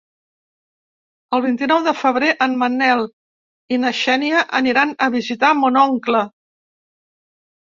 [1.37, 3.03] El vint-i-nou de febrer en Manel
[3.77, 6.25] i na Xènia aniran a visitar mon oncle.